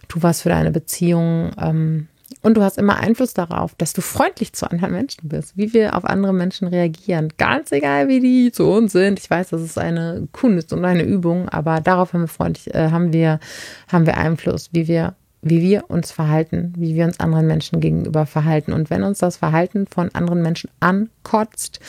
Tu 0.08 0.22
was 0.22 0.42
für 0.42 0.48
deine 0.48 0.70
Beziehung. 0.70 1.50
Ähm, 1.60 2.08
und 2.42 2.56
du 2.56 2.62
hast 2.62 2.78
immer 2.78 2.98
Einfluss 2.98 3.34
darauf, 3.34 3.74
dass 3.76 3.92
du 3.92 4.00
freundlich 4.00 4.52
zu 4.52 4.70
anderen 4.70 4.92
Menschen 4.92 5.28
bist, 5.28 5.56
wie 5.56 5.72
wir 5.72 5.96
auf 5.96 6.04
andere 6.04 6.32
Menschen 6.32 6.68
reagieren. 6.68 7.32
Ganz 7.36 7.72
egal, 7.72 8.08
wie 8.08 8.20
die 8.20 8.52
zu 8.52 8.70
uns 8.70 8.92
sind. 8.92 9.18
Ich 9.18 9.30
weiß, 9.30 9.50
das 9.50 9.62
ist 9.62 9.78
eine 9.78 10.28
Kunst 10.32 10.72
und 10.72 10.84
eine 10.84 11.02
Übung, 11.02 11.48
aber 11.48 11.80
darauf 11.80 12.12
haben 12.12 12.22
wir 12.22 12.28
freundlich, 12.28 12.74
äh, 12.74 12.90
haben 12.90 13.12
wir, 13.12 13.40
haben 13.88 14.06
wir 14.06 14.16
Einfluss, 14.16 14.70
wie 14.72 14.88
wir, 14.88 15.14
wie 15.42 15.60
wir 15.60 15.90
uns 15.90 16.12
verhalten, 16.12 16.72
wie 16.76 16.94
wir 16.94 17.04
uns 17.04 17.20
anderen 17.20 17.46
Menschen 17.46 17.80
gegenüber 17.80 18.26
verhalten. 18.26 18.72
Und 18.72 18.90
wenn 18.90 19.02
uns 19.02 19.18
das 19.18 19.36
Verhalten 19.36 19.86
von 19.86 20.14
anderen 20.14 20.42
Menschen 20.42 20.70
ankotzt, 20.80 21.80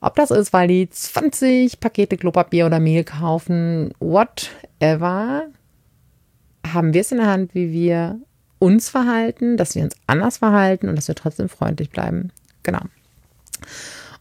ob 0.00 0.16
das 0.16 0.30
ist, 0.32 0.52
weil 0.52 0.68
die 0.68 0.90
20 0.90 1.78
Pakete 1.78 2.16
Klopapier 2.16 2.66
oder 2.66 2.80
Mehl 2.80 3.04
kaufen, 3.04 3.92
whatever, 4.00 5.44
haben 6.66 6.92
wir 6.92 7.00
es 7.00 7.12
in 7.12 7.18
der 7.18 7.28
Hand, 7.28 7.54
wie 7.54 7.72
wir 7.72 8.20
uns 8.62 8.90
verhalten, 8.90 9.56
dass 9.56 9.74
wir 9.74 9.82
uns 9.82 9.96
anders 10.06 10.36
verhalten 10.36 10.88
und 10.88 10.94
dass 10.94 11.08
wir 11.08 11.16
trotzdem 11.16 11.48
freundlich 11.48 11.90
bleiben. 11.90 12.30
Genau. 12.62 12.82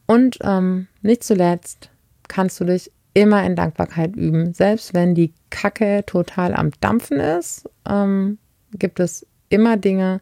Und 0.07 0.39
ähm, 0.41 0.87
nicht 1.03 1.23
zuletzt 1.23 1.91
kannst 2.27 2.59
du 2.59 2.65
dich 2.65 2.91
immer 3.13 3.43
in 3.45 3.55
Dankbarkeit 3.55 4.15
üben. 4.15 4.55
Selbst 4.55 4.95
wenn 4.95 5.13
die 5.13 5.31
Kacke 5.51 6.03
total 6.07 6.55
am 6.55 6.71
Dampfen 6.79 7.19
ist, 7.19 7.69
ähm, 7.87 8.39
gibt 8.73 8.99
es 8.99 9.27
immer 9.49 9.77
Dinge, 9.77 10.21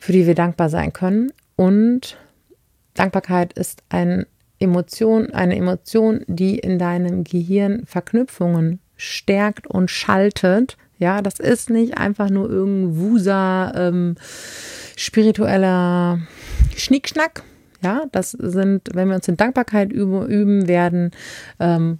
für 0.00 0.10
die 0.10 0.26
wir 0.26 0.34
dankbar 0.34 0.68
sein 0.68 0.92
können. 0.92 1.32
Und 1.54 2.16
Dankbarkeit 2.94 3.52
ist 3.52 3.84
ein 3.88 4.26
Emotion, 4.58 5.30
eine 5.30 5.54
Emotion, 5.54 6.24
die 6.26 6.58
in 6.58 6.80
deinem 6.80 7.22
Gehirn 7.22 7.86
Verknüpfungen 7.86 8.80
stärkt 8.96 9.68
und 9.68 9.92
schaltet. 9.92 10.76
Ja, 10.98 11.22
das 11.22 11.40
ist 11.40 11.70
nicht 11.70 11.98
einfach 11.98 12.30
nur 12.30 12.48
irgendein 12.48 12.98
wuser 12.98 13.72
ähm, 13.76 14.14
spiritueller 14.96 16.20
Schnickschnack. 16.76 17.42
Ja, 17.82 18.04
das 18.12 18.30
sind, 18.30 18.90
wenn 18.94 19.08
wir 19.08 19.16
uns 19.16 19.28
in 19.28 19.36
Dankbarkeit 19.36 19.92
üben, 19.92 20.26
üben 20.26 20.68
werden 20.68 21.10
ähm, 21.60 21.98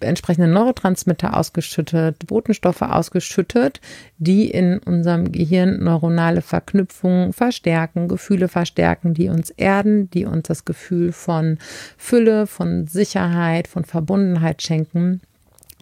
entsprechende 0.00 0.48
Neurotransmitter 0.48 1.36
ausgeschüttet, 1.36 2.26
Botenstoffe 2.26 2.82
ausgeschüttet, 2.82 3.80
die 4.18 4.50
in 4.50 4.78
unserem 4.78 5.32
Gehirn 5.32 5.82
neuronale 5.82 6.42
Verknüpfungen 6.42 7.32
verstärken, 7.32 8.08
Gefühle 8.08 8.48
verstärken, 8.48 9.14
die 9.14 9.28
uns 9.28 9.50
erden, 9.50 10.10
die 10.10 10.26
uns 10.26 10.48
das 10.48 10.64
Gefühl 10.64 11.12
von 11.12 11.58
Fülle, 11.96 12.46
von 12.46 12.86
Sicherheit, 12.86 13.68
von 13.68 13.84
Verbundenheit 13.84 14.62
schenken. 14.62 15.20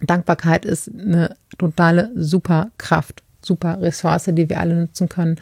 Dankbarkeit 0.00 0.64
ist 0.64 0.90
eine 0.92 1.36
totale 1.58 2.10
Superkraft, 2.14 3.22
super 3.42 3.80
Ressource, 3.80 4.24
die 4.26 4.48
wir 4.48 4.60
alle 4.60 4.74
nutzen 4.74 5.08
können. 5.08 5.36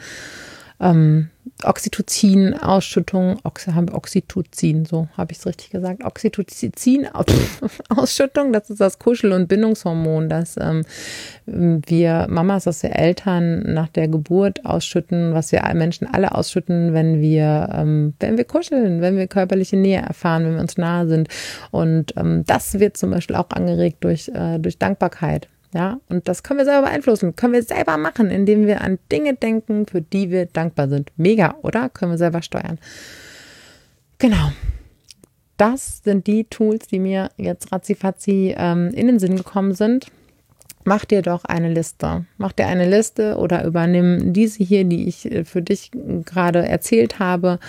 Ähm, 0.79 1.29
Oxytocin-Ausschüttung, 1.65 3.39
Ox 3.43 3.67
Oxytocin, 3.67 4.85
so 4.85 5.07
habe 5.17 5.31
ich 5.31 5.39
es 5.39 5.45
richtig 5.45 5.69
gesagt, 5.69 6.03
Oxytocin-Ausschüttung, 6.03 8.51
das 8.53 8.69
ist 8.69 8.81
das 8.81 8.99
Kuschel- 8.99 9.31
und 9.31 9.47
Bindungshormon, 9.47 10.29
das 10.29 10.57
ähm, 10.57 10.83
wir 11.45 12.27
Mamas, 12.29 12.65
das 12.65 12.83
wir 12.83 12.95
Eltern 12.95 13.73
nach 13.73 13.87
der 13.89 14.07
Geburt 14.07 14.65
ausschütten, 14.65 15.33
was 15.33 15.51
wir 15.51 15.63
Menschen 15.73 16.07
alle 16.07 16.35
ausschütten, 16.35 16.93
wenn 16.93 17.21
wir, 17.21 17.69
ähm, 17.73 18.13
wenn 18.19 18.37
wir 18.37 18.45
kuscheln, 18.45 19.01
wenn 19.01 19.17
wir 19.17 19.27
körperliche 19.27 19.77
Nähe 19.77 20.01
erfahren, 20.01 20.45
wenn 20.45 20.55
wir 20.55 20.61
uns 20.61 20.77
nahe 20.77 21.07
sind. 21.07 21.27
Und 21.71 22.15
ähm, 22.17 22.43
das 22.45 22.79
wird 22.79 22.97
zum 22.97 23.11
Beispiel 23.11 23.35
auch 23.35 23.49
angeregt 23.49 24.03
durch, 24.03 24.29
äh, 24.29 24.59
durch 24.59 24.77
Dankbarkeit. 24.77 25.47
Ja, 25.73 25.99
und 26.07 26.27
das 26.27 26.43
können 26.43 26.59
wir 26.59 26.65
selber 26.65 26.87
beeinflussen, 26.87 27.35
können 27.35 27.53
wir 27.53 27.63
selber 27.63 27.97
machen, 27.97 28.29
indem 28.29 28.67
wir 28.67 28.81
an 28.81 28.99
Dinge 29.11 29.33
denken, 29.33 29.87
für 29.87 30.01
die 30.01 30.29
wir 30.29 30.45
dankbar 30.45 30.87
sind. 30.87 31.11
Mega, 31.17 31.55
oder? 31.63 31.89
Können 31.89 32.11
wir 32.11 32.17
selber 32.17 32.43
steuern. 32.43 32.77
Genau. 34.19 34.51
Das 35.57 36.01
sind 36.03 36.27
die 36.27 36.45
Tools, 36.45 36.87
die 36.87 36.99
mir 36.99 37.29
jetzt 37.37 37.71
ratzifatzi 37.71 38.53
ähm, 38.57 38.89
in 38.93 39.07
den 39.07 39.19
Sinn 39.19 39.35
gekommen 39.35 39.73
sind. 39.73 40.07
Mach 40.85 41.05
dir 41.05 41.21
doch 41.21 41.45
eine 41.45 41.71
Liste. 41.71 42.25
Mach 42.37 42.51
dir 42.51 42.67
eine 42.67 42.89
Liste 42.89 43.37
oder 43.37 43.63
übernimm 43.63 44.33
diese 44.33 44.63
hier, 44.63 44.83
die 44.83 45.07
ich 45.07 45.31
äh, 45.31 45.45
für 45.45 45.61
dich 45.61 45.91
gerade 46.25 46.67
erzählt 46.67 47.19
habe. 47.19 47.59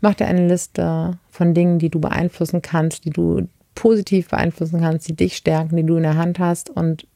Mach 0.00 0.14
dir 0.14 0.26
eine 0.26 0.48
Liste 0.48 1.18
von 1.30 1.54
Dingen, 1.54 1.78
die 1.78 1.90
du 1.90 2.00
beeinflussen 2.00 2.62
kannst, 2.62 3.04
die 3.04 3.10
du 3.10 3.48
positiv 3.74 4.28
beeinflussen 4.28 4.80
kannst, 4.80 5.08
die 5.08 5.16
dich 5.16 5.36
stärken, 5.36 5.76
die 5.76 5.84
du 5.84 5.96
in 5.96 6.02
der 6.02 6.16
Hand 6.16 6.38
hast 6.38 6.70
und 6.70 7.06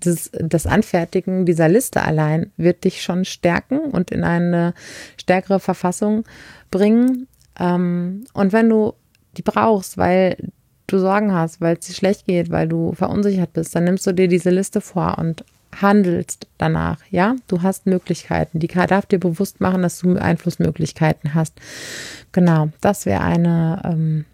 das, 0.00 0.30
das 0.32 0.66
Anfertigen 0.66 1.46
dieser 1.46 1.68
Liste 1.68 2.02
allein 2.02 2.52
wird 2.56 2.84
dich 2.84 3.02
schon 3.02 3.24
stärken 3.24 3.78
und 3.78 4.10
in 4.10 4.24
eine 4.24 4.74
stärkere 5.18 5.60
Verfassung 5.60 6.24
bringen. 6.70 7.28
Ähm, 7.58 8.24
und 8.32 8.52
wenn 8.52 8.68
du 8.68 8.94
die 9.36 9.42
brauchst, 9.42 9.98
weil 9.98 10.36
du 10.86 10.98
Sorgen 10.98 11.32
hast, 11.32 11.60
weil 11.60 11.76
es 11.76 11.86
dir 11.86 11.94
schlecht 11.94 12.26
geht, 12.26 12.50
weil 12.50 12.68
du 12.68 12.92
verunsichert 12.92 13.52
bist, 13.52 13.74
dann 13.74 13.84
nimmst 13.84 14.06
du 14.06 14.12
dir 14.12 14.28
diese 14.28 14.50
Liste 14.50 14.80
vor 14.80 15.18
und 15.18 15.44
handelst 15.80 16.46
danach. 16.58 16.98
Ja, 17.10 17.36
du 17.48 17.62
hast 17.62 17.86
Möglichkeiten. 17.86 18.60
Die 18.60 18.68
darf 18.68 19.06
dir 19.06 19.18
bewusst 19.18 19.60
machen, 19.60 19.82
dass 19.82 19.98
du 19.98 20.16
Einflussmöglichkeiten 20.16 21.34
hast. 21.34 21.54
Genau, 22.32 22.68
das 22.80 23.04
wäre 23.04 23.22
eine, 23.22 23.82
ähm, 23.84 24.24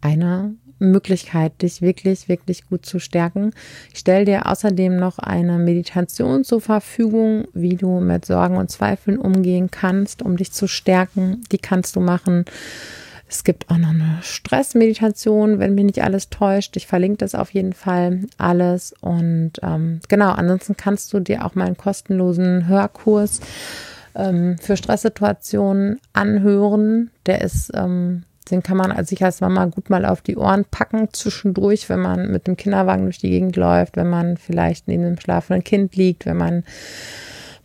eine 0.00 0.54
Möglichkeit, 0.80 1.62
dich 1.62 1.82
wirklich, 1.82 2.28
wirklich 2.28 2.66
gut 2.68 2.84
zu 2.84 2.98
stärken. 2.98 3.52
Ich 3.92 4.00
stelle 4.00 4.24
dir 4.24 4.46
außerdem 4.46 4.96
noch 4.96 5.18
eine 5.18 5.58
Meditation 5.58 6.42
zur 6.42 6.60
Verfügung, 6.60 7.46
wie 7.52 7.76
du 7.76 8.00
mit 8.00 8.24
Sorgen 8.24 8.56
und 8.56 8.70
Zweifeln 8.70 9.18
umgehen 9.18 9.70
kannst, 9.70 10.22
um 10.22 10.36
dich 10.36 10.52
zu 10.52 10.66
stärken. 10.66 11.42
Die 11.52 11.58
kannst 11.58 11.96
du 11.96 12.00
machen. 12.00 12.44
Es 13.28 13.44
gibt 13.44 13.70
auch 13.70 13.78
noch 13.78 13.90
eine 13.90 14.18
Stressmeditation, 14.22 15.60
wenn 15.60 15.76
mich 15.76 15.84
nicht 15.84 16.02
alles 16.02 16.30
täuscht. 16.30 16.76
Ich 16.76 16.88
verlinke 16.88 17.18
das 17.18 17.36
auf 17.36 17.54
jeden 17.54 17.74
Fall 17.74 18.22
alles. 18.38 18.92
Und 19.00 19.52
ähm, 19.62 20.00
genau, 20.08 20.32
ansonsten 20.32 20.76
kannst 20.76 21.12
du 21.12 21.20
dir 21.20 21.44
auch 21.44 21.54
meinen 21.54 21.76
kostenlosen 21.76 22.66
Hörkurs 22.66 23.40
ähm, 24.16 24.58
für 24.58 24.76
Stresssituationen 24.76 26.00
anhören. 26.12 27.10
Der 27.26 27.42
ist 27.42 27.70
ähm, 27.74 28.24
den 28.50 28.62
kann 28.62 28.76
man 28.76 29.04
sich 29.04 29.22
als 29.24 29.40
Mama 29.40 29.66
gut 29.66 29.90
mal 29.90 30.04
auf 30.04 30.22
die 30.22 30.36
Ohren 30.36 30.64
packen 30.64 31.08
zwischendurch, 31.12 31.88
wenn 31.88 32.00
man 32.00 32.30
mit 32.30 32.46
dem 32.46 32.56
Kinderwagen 32.56 33.04
durch 33.04 33.18
die 33.18 33.30
Gegend 33.30 33.56
läuft, 33.56 33.96
wenn 33.96 34.08
man 34.08 34.36
vielleicht 34.36 34.88
neben 34.88 35.02
dem 35.04 35.20
schlafenden 35.20 35.62
Kind 35.62 35.94
liegt, 35.96 36.26
wenn 36.26 36.36
man 36.36 36.54
ein 36.54 36.64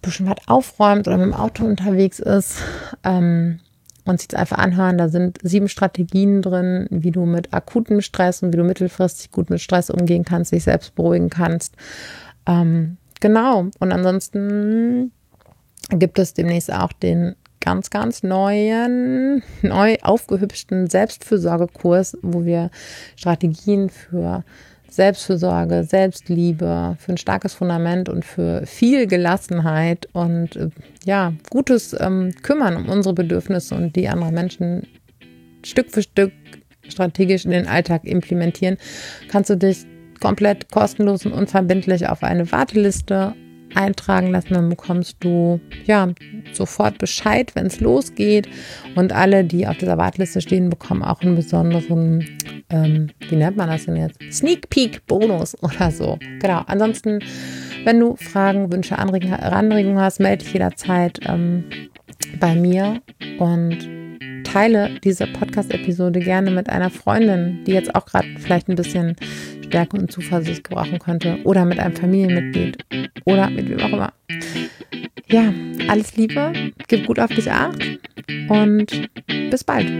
bisschen 0.01 0.27
was 0.27 0.47
aufräumt 0.47 1.07
oder 1.07 1.17
mit 1.17 1.27
dem 1.27 1.33
Auto 1.33 1.65
unterwegs 1.65 2.19
ist. 2.19 2.57
Ähm, 3.03 3.59
und 4.05 4.21
sich 4.21 4.37
einfach 4.37 4.59
anhören. 4.59 4.97
Da 4.97 5.09
sind 5.09 5.39
sieben 5.41 5.67
Strategien 5.67 6.41
drin, 6.41 6.87
wie 6.91 7.11
du 7.11 7.25
mit 7.25 7.53
akutem 7.53 8.01
Stress 8.01 8.43
und 8.43 8.53
wie 8.53 8.57
du 8.57 8.63
mittelfristig 8.63 9.31
gut 9.31 9.49
mit 9.49 9.61
Stress 9.61 9.89
umgehen 9.89 10.23
kannst, 10.23 10.51
dich 10.51 10.63
selbst 10.63 10.95
beruhigen 10.95 11.29
kannst. 11.29 11.75
Ähm, 12.45 12.97
genau. 13.19 13.65
Und 13.79 13.91
ansonsten 13.91 15.11
gibt 15.89 16.19
es 16.19 16.33
demnächst 16.33 16.71
auch 16.71 16.93
den 16.93 17.35
ganz, 17.65 17.89
ganz 17.89 18.23
neuen, 18.23 19.43
neu 19.63 19.97
aufgehübschten 20.03 20.87
Selbstfürsorgekurs, 20.87 22.17
wo 22.21 22.45
wir 22.45 22.69
Strategien 23.15 23.89
für 23.89 24.43
Selbstfürsorge, 24.87 25.83
Selbstliebe, 25.83 26.95
für 26.99 27.11
ein 27.11 27.17
starkes 27.17 27.53
Fundament 27.55 28.07
und 28.07 28.23
für 28.23 28.65
viel 28.65 29.07
Gelassenheit 29.07 30.07
und 30.13 30.55
äh, 30.55 30.69
ja, 31.03 31.33
gutes 31.49 31.95
ähm, 31.99 32.33
Kümmern 32.43 32.77
um 32.77 32.87
unsere 32.87 33.15
Bedürfnisse 33.15 33.75
und 33.75 33.95
die 33.95 34.07
anderer 34.07 34.31
Menschen 34.31 34.87
Stück 35.65 35.91
für 35.91 36.03
Stück 36.03 36.31
strategisch 36.87 37.45
in 37.45 37.51
den 37.51 37.67
Alltag 37.67 38.05
implementieren, 38.05 38.77
kannst 39.27 39.49
du 39.49 39.57
dich 39.57 39.85
komplett 40.21 40.71
kostenlos 40.71 41.25
und 41.25 41.33
unverbindlich 41.33 42.07
auf 42.07 42.23
eine 42.23 42.51
Warteliste 42.51 43.33
eintragen 43.73 44.31
lassen, 44.31 44.53
dann 44.53 44.69
bekommst 44.69 45.17
du 45.19 45.59
ja 45.85 46.09
sofort 46.53 46.97
Bescheid, 46.97 47.55
wenn 47.55 47.65
es 47.65 47.79
losgeht. 47.79 48.47
Und 48.95 49.13
alle, 49.13 49.43
die 49.43 49.67
auf 49.67 49.77
dieser 49.77 49.97
Warteliste 49.97 50.41
stehen, 50.41 50.69
bekommen 50.69 51.03
auch 51.03 51.21
einen 51.21 51.35
besonderen, 51.35 52.25
ähm, 52.69 53.09
wie 53.29 53.35
nennt 53.35 53.57
man 53.57 53.69
das 53.69 53.85
denn 53.85 53.95
jetzt? 53.95 54.19
Sneak 54.31 54.69
Peek 54.69 55.05
Bonus 55.07 55.61
oder 55.63 55.91
so. 55.91 56.17
Genau. 56.39 56.61
Ansonsten, 56.67 57.19
wenn 57.83 57.99
du 57.99 58.15
Fragen, 58.15 58.71
Wünsche, 58.71 58.97
Anregungen 58.97 59.99
hast, 59.99 60.19
melde 60.19 60.43
dich 60.43 60.53
jederzeit 60.53 61.19
ähm, 61.27 61.65
bei 62.39 62.55
mir 62.55 63.01
und 63.39 64.04
teile 64.55 64.89
diese 65.03 65.27
Podcast-Episode 65.27 66.21
gerne 66.21 66.49
mit 66.49 66.69
einer 66.69 66.89
Freundin, 66.89 67.65
die 67.65 67.73
jetzt 67.73 67.93
auch 67.93 68.05
gerade 68.05 68.25
vielleicht 68.39 68.69
ein 68.69 68.77
bisschen 68.77 69.17
Stärke 69.65 69.97
und 69.97 70.09
Zuversicht 70.09 70.63
gebrauchen 70.63 70.97
könnte 70.97 71.39
oder 71.43 71.65
mit 71.65 71.77
einem 71.77 71.93
Familienmitglied 71.93 72.77
oder 73.25 73.49
mit 73.49 73.67
wem 73.67 73.81
auch 73.81 73.91
immer. 73.91 74.13
Ja, 75.27 75.53
alles 75.89 76.15
Liebe, 76.15 76.53
gib 76.87 77.05
gut 77.05 77.19
auf 77.19 77.31
dich 77.31 77.51
acht 77.51 77.99
und 78.47 79.09
bis 79.49 79.65
bald. 79.65 79.91